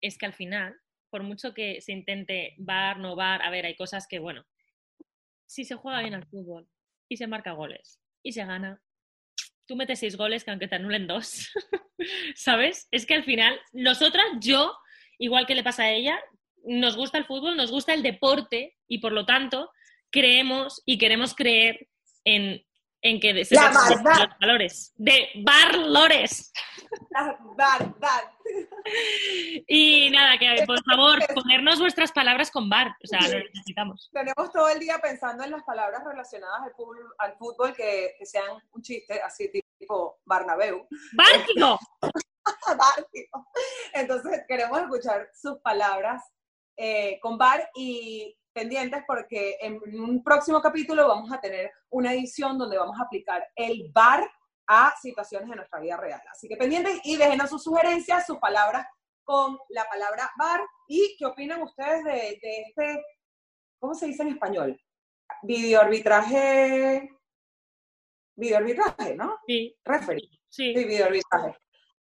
es 0.00 0.16
que 0.16 0.26
al 0.26 0.32
final, 0.32 0.80
por 1.14 1.22
mucho 1.22 1.54
que 1.54 1.80
se 1.80 1.92
intente 1.92 2.56
bar, 2.58 2.98
no 2.98 3.14
bar, 3.14 3.40
a 3.42 3.50
ver, 3.50 3.66
hay 3.66 3.76
cosas 3.76 4.08
que, 4.08 4.18
bueno, 4.18 4.44
si 5.46 5.64
se 5.64 5.76
juega 5.76 6.00
bien 6.00 6.14
al 6.14 6.26
fútbol, 6.26 6.66
y 7.08 7.16
se 7.16 7.28
marca 7.28 7.52
goles 7.52 8.00
y 8.24 8.32
se 8.32 8.44
gana. 8.44 8.82
Tú 9.64 9.76
metes 9.76 10.00
seis 10.00 10.16
goles 10.16 10.42
que 10.42 10.50
aunque 10.50 10.66
te 10.66 10.74
anulen 10.74 11.06
dos, 11.06 11.52
¿sabes? 12.34 12.88
Es 12.90 13.06
que 13.06 13.14
al 13.14 13.22
final, 13.22 13.56
nosotras, 13.72 14.24
yo, 14.40 14.76
igual 15.20 15.46
que 15.46 15.54
le 15.54 15.62
pasa 15.62 15.84
a 15.84 15.92
ella, 15.92 16.18
nos 16.64 16.96
gusta 16.96 17.16
el 17.16 17.26
fútbol, 17.26 17.56
nos 17.56 17.70
gusta 17.70 17.94
el 17.94 18.02
deporte 18.02 18.76
y 18.88 18.98
por 18.98 19.12
lo 19.12 19.24
tanto 19.24 19.70
creemos 20.10 20.82
y 20.84 20.98
queremos 20.98 21.32
creer 21.36 21.86
en, 22.24 22.60
en 23.04 23.20
que 23.20 23.44
se 23.44 23.54
los 23.54 24.02
valores. 24.40 24.94
De 24.96 25.28
valores. 25.44 26.50
Verdad. 27.56 28.32
Y 29.68 30.10
nada, 30.10 30.38
que 30.38 30.64
por 30.66 30.82
favor, 30.84 31.18
ponernos 31.34 31.78
vuestras 31.78 32.10
palabras 32.12 32.50
con 32.50 32.68
bar, 32.70 32.96
o 33.02 33.06
sea, 33.06 33.20
lo 33.20 33.38
necesitamos. 33.38 34.10
Tenemos 34.12 34.50
todo 34.50 34.68
el 34.70 34.80
día 34.80 34.98
pensando 35.02 35.44
en 35.44 35.50
las 35.50 35.62
palabras 35.64 36.02
relacionadas 36.02 36.62
al 36.62 36.72
fútbol, 36.74 37.14
al 37.18 37.36
fútbol 37.36 37.74
que, 37.74 38.14
que 38.18 38.24
sean 38.24 38.58
un 38.72 38.82
chiste, 38.82 39.20
así 39.20 39.50
tipo 39.78 40.18
Barnabeu. 40.24 40.88
¡Bárquico! 41.12 41.78
Entonces 43.92 44.44
queremos 44.48 44.80
escuchar 44.80 45.28
sus 45.34 45.58
palabras 45.58 46.22
eh, 46.76 47.18
con 47.20 47.36
Bar 47.36 47.70
y 47.74 48.34
pendientes 48.54 49.02
porque 49.06 49.56
en 49.60 49.80
un 50.00 50.22
próximo 50.22 50.62
capítulo 50.62 51.08
vamos 51.08 51.30
a 51.32 51.40
tener 51.40 51.70
una 51.90 52.12
edición 52.14 52.56
donde 52.56 52.78
vamos 52.78 52.98
a 52.98 53.04
aplicar 53.04 53.46
el 53.56 53.90
Bar 53.92 54.30
a 54.66 54.94
situaciones 55.02 55.50
de 55.50 55.56
nuestra 55.56 55.80
vida 55.80 55.96
real. 55.96 56.22
Así 56.30 56.48
que 56.48 56.56
pendientes 56.56 57.00
y 57.04 57.16
déjenos 57.16 57.50
sus 57.50 57.62
sugerencias, 57.62 58.26
sus 58.26 58.38
palabras 58.38 58.86
con 59.24 59.58
la 59.70 59.84
palabra 59.84 60.30
bar 60.38 60.60
y 60.86 61.16
qué 61.18 61.26
opinan 61.26 61.62
ustedes 61.62 62.04
de, 62.04 62.38
este, 62.40 63.02
¿cómo 63.78 63.94
se 63.94 64.06
dice 64.06 64.22
en 64.22 64.30
español? 64.30 64.80
Video 65.42 65.80
arbitraje, 65.80 67.10
video 68.36 68.58
arbitraje, 68.58 69.14
¿no? 69.14 69.38
Sí. 69.46 69.76
Referee. 69.84 70.28
Sí. 70.48 70.74
sí 70.74 70.84
video 70.84 71.06
arbitraje. 71.06 71.56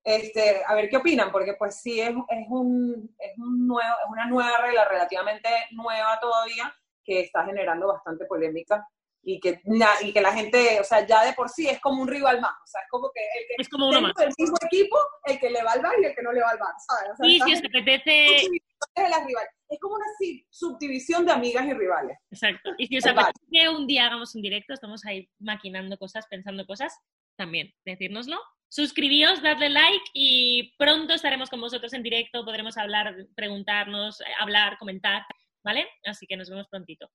Este, 0.02 0.62
a 0.66 0.74
ver 0.74 0.88
qué 0.88 0.96
opinan, 0.96 1.30
porque 1.30 1.54
pues 1.58 1.80
sí 1.80 2.00
es, 2.00 2.10
es, 2.10 2.46
un, 2.48 3.14
es, 3.18 3.36
un 3.38 3.66
nuevo, 3.66 3.94
es 4.04 4.10
una 4.10 4.26
nueva 4.26 4.58
regla 4.58 4.86
relativamente 4.86 5.48
nueva 5.72 6.18
todavía 6.20 6.74
que 7.04 7.20
está 7.20 7.44
generando 7.44 7.88
bastante 7.88 8.24
polémica 8.24 8.86
y 9.22 9.38
que, 9.38 9.60
y 10.02 10.12
que 10.12 10.20
la 10.20 10.32
gente, 10.32 10.80
o 10.80 10.84
sea, 10.84 11.06
ya 11.06 11.24
de 11.24 11.34
por 11.34 11.50
sí 11.50 11.68
es 11.68 11.78
como 11.80 12.02
un 12.02 12.08
rival 12.08 12.40
más, 12.40 12.52
o 12.52 12.66
sea, 12.66 12.80
es 12.80 12.88
como 12.88 13.10
que 13.12 13.20
el 13.20 13.46
que 13.46 13.54
es 13.58 13.68
como 13.68 13.88
uno 13.88 14.00
más. 14.00 14.14
del 14.14 14.32
mismo 14.38 14.56
equipo, 14.62 14.96
el 15.24 15.38
que 15.38 15.50
le 15.50 15.62
va 15.62 15.72
al 15.72 15.82
bar 15.82 15.94
y 16.00 16.06
el 16.06 16.14
que 16.14 16.22
no 16.22 16.32
le 16.32 16.40
va 16.40 16.50
al 16.50 16.58
bar, 16.58 16.74
¿sabes? 16.78 17.12
sí, 17.20 17.40
si 17.44 17.52
os 17.52 17.58
apetece... 17.58 18.48
De 18.96 19.08
las 19.10 19.26
rivales. 19.26 19.50
Es 19.68 19.78
como 19.78 19.96
una 19.96 20.06
subdivisión 20.48 21.26
de 21.26 21.32
amigas 21.32 21.66
y 21.66 21.74
rivales. 21.74 22.16
Exacto. 22.30 22.70
Y 22.78 22.86
si 22.86 22.96
os 22.96 23.06
apetece 23.06 23.46
que 23.52 23.68
un 23.68 23.86
día 23.86 24.06
hagamos 24.06 24.34
un 24.34 24.40
directo, 24.40 24.72
estamos 24.72 25.04
ahí 25.04 25.28
maquinando 25.38 25.98
cosas, 25.98 26.26
pensando 26.28 26.64
cosas, 26.66 26.98
también 27.40 27.72
decírnoslo. 27.86 28.38
Suscribíos, 28.68 29.42
dadle 29.42 29.70
like 29.70 30.04
y 30.12 30.74
pronto 30.76 31.14
estaremos 31.14 31.48
con 31.48 31.60
vosotros 31.60 31.92
en 31.94 32.02
directo, 32.02 32.44
podremos 32.44 32.76
hablar, 32.76 33.16
preguntarnos, 33.34 34.18
hablar, 34.38 34.76
comentar, 34.78 35.24
¿vale? 35.64 35.88
Así 36.04 36.26
que 36.26 36.36
nos 36.36 36.50
vemos 36.50 36.68
prontito. 36.68 37.10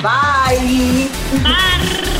Bye. 0.00 1.08
Bye. 1.42 2.15